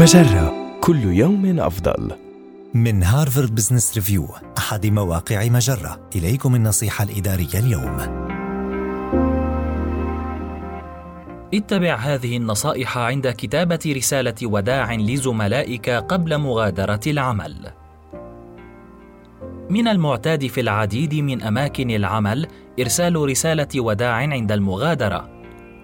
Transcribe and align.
مجرة 0.00 0.78
كل 0.80 1.04
يوم 1.04 1.60
أفضل. 1.60 2.10
من 2.74 3.02
Harvard 3.02 3.54
Business 3.54 3.94
Review 3.94 4.28
أحد 4.58 4.86
مواقع 4.86 5.48
مجرة 5.48 6.00
إليكم 6.16 6.54
النصيحة 6.54 7.04
الإدارية 7.04 7.54
اليوم 7.54 7.98
اتبع 11.54 11.94
هذه 11.94 12.36
النصائح 12.36 12.98
عند 12.98 13.28
كتابة 13.28 13.78
رسالة 13.86 14.34
وداع 14.42 14.94
لزملائك 14.94 15.90
قبل 15.90 16.38
مغادرة 16.38 17.00
العمل. 17.06 17.72
من 19.70 19.88
المعتاد 19.88 20.46
في 20.46 20.60
العديد 20.60 21.14
من 21.14 21.42
أماكن 21.42 21.90
العمل 21.90 22.46
إرسال 22.80 23.16
رسالة 23.16 23.80
وداع 23.80 24.14
عند 24.14 24.52
المغادرة، 24.52 25.39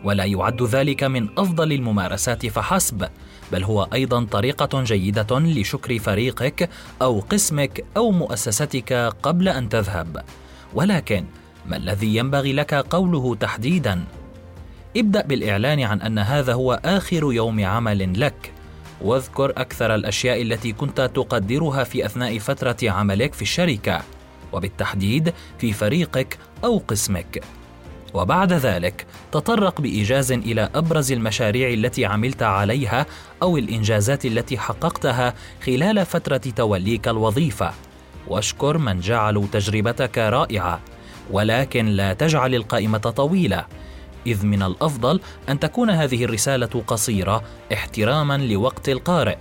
ولا 0.07 0.25
يعد 0.25 0.62
ذلك 0.62 1.04
من 1.04 1.29
أفضل 1.39 1.72
الممارسات 1.72 2.46
فحسب، 2.46 3.09
بل 3.52 3.64
هو 3.64 3.89
أيضا 3.93 4.25
طريقة 4.25 4.82
جيدة 4.82 5.39
لشكر 5.39 5.99
فريقك 5.99 6.71
أو 7.03 7.21
قسمك 7.21 7.85
أو 7.96 8.11
مؤسستك 8.11 8.93
قبل 9.22 9.49
أن 9.49 9.68
تذهب. 9.68 10.25
ولكن 10.75 11.25
ما 11.66 11.77
الذي 11.77 12.16
ينبغي 12.16 12.53
لك 12.53 12.75
قوله 12.75 13.35
تحديدا؟ 13.35 14.04
ابدأ 14.96 15.22
بالإعلان 15.22 15.80
عن 15.80 16.00
أن 16.00 16.18
هذا 16.18 16.52
هو 16.52 16.80
آخر 16.85 17.32
يوم 17.32 17.64
عمل 17.64 18.21
لك. 18.21 18.52
واذكر 19.00 19.50
أكثر 19.50 19.94
الأشياء 19.94 20.43
التي 20.43 20.72
كنت 20.72 21.00
تقدرها 21.14 21.85
في 21.85 22.07
أثناء 22.07 22.38
فترة 22.38 22.77
عملك 22.82 23.35
في 23.35 23.43
الشركة 23.43 24.02
وبالتحديد 24.52 25.32
في 25.58 25.72
فريقك 25.72 26.38
أو 26.64 26.79
قسمك. 26.79 27.43
وبعد 28.16 28.52
ذلك 28.52 29.06
تطرق 29.32 29.80
بإيجاز 29.80 30.32
إلى 30.32 30.70
أبرز 30.74 31.12
المشاريع 31.12 31.68
التي 31.68 32.05
عملت 32.05 32.42
عليها 32.42 33.06
أو 33.42 33.56
الإنجازات 33.56 34.27
التي 34.27 34.58
حققتها 34.58 35.34
خلال 35.64 36.06
فترة 36.06 36.41
توليك 36.56 37.08
الوظيفة. 37.08 37.72
واشكر 38.28 38.78
من 38.78 39.00
جعلوا 39.00 39.46
تجربتك 39.52 40.18
رائعة 40.18 40.80
ولكن 41.30 41.86
لا 41.86 42.12
تجعل 42.12 42.54
القائمة 42.54 42.98
طويلة. 42.98 43.64
إذ 44.26 44.46
من 44.46 44.62
الأفضل 44.62 45.20
أن 45.48 45.60
تكون 45.60 45.91
هذه 45.91 46.24
الرسالة 46.24 46.82
قصيرة 46.86 47.42
احتراما 47.72 48.36
لوقت 48.38 48.88
القارئ. 48.88 49.36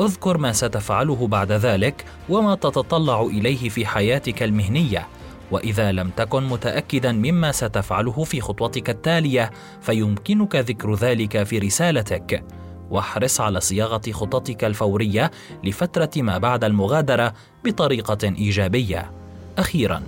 اذكر 0.00 0.38
ما 0.38 0.52
ستفعله 0.52 1.26
بعد 1.26 1.52
ذلك 1.52 2.04
وما 2.28 2.54
تتطلع 2.54 3.22
إليه 3.22 3.68
في 3.68 3.86
حياتك 3.86 4.42
المهنية. 4.42 5.06
وإذا 5.50 5.92
لم 5.92 6.10
تكن 6.10 6.42
متاكدا 6.42 7.12
مما 7.12 7.52
ستفعله 7.52 8.24
في 8.24 8.40
خطوتك 8.40 8.90
التالية 8.90 9.50
فيمكنك 9.80 10.56
ذكر 10.56 10.94
ذلك 10.94 11.42
في 11.42 11.58
رسالتك. 11.58 12.44
واحرص 12.90 13.40
على 13.40 13.60
صياغة 13.60 14.12
خططك 14.12 14.64
الفورية 14.64 15.30
لفترة 15.64 16.10
ما 16.16 16.38
بعد 16.38 16.64
المغادرة 16.64 17.34
بطريقة 17.64 18.18
إيجابية. 18.24 19.10
أخيرا 19.58 20.02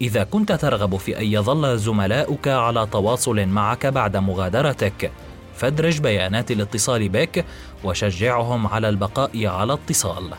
إذا 0.00 0.24
كنت 0.24 0.52
ترغب 0.52 0.96
في 0.96 1.18
أن 1.18 1.24
يظل 1.24 1.78
زملاؤك 1.78 2.48
على 2.48 2.86
تواصل 2.92 3.46
معك 3.46 3.86
بعد 3.86 4.16
مغادرتك 4.16 5.10
فادرج 5.56 6.00
بيانات 6.00 6.50
الاتصال 6.50 7.08
بك 7.08 7.44
وشجعهم 7.84 8.66
على 8.66 8.88
البقاء 8.88 9.46
على 9.46 9.72
اتصال. 9.72 10.30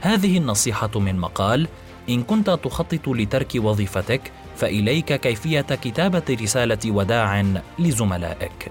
هذه 0.00 0.38
النصيحة 0.38 0.90
من 1.00 1.18
مقال 1.18 1.68
إن 2.08 2.22
كنت 2.22 2.50
تخطط 2.50 3.08
لترك 3.08 3.52
وظيفتك 3.56 4.32
فإليك 4.56 5.12
كيفية 5.12 5.60
كتابة 5.60 6.36
رسالة 6.42 6.78
وداع 6.86 7.44
لزملائك. 7.78 8.70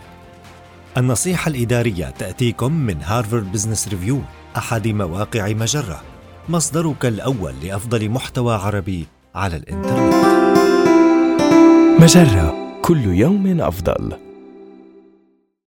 النصيحة 0.97 1.49
الإدارية 1.49 2.09
تأتيكم 2.09 2.71
من 2.71 3.01
Harvard 3.03 3.51
Business 3.51 3.87
Review 3.87 4.21
أحد 4.57 4.87
مواقع 4.87 5.47
مجرة، 5.47 6.01
مصدرك 6.49 7.05
الأول 7.05 7.53
لأفضل 7.63 8.09
محتوى 8.09 8.55
عربي 8.55 9.05
على 9.35 9.55
الإنترنت. 9.55 10.25
مجرة 11.99 12.55
كل 12.81 13.05
يوم 13.05 13.61
أفضل. 13.61 14.24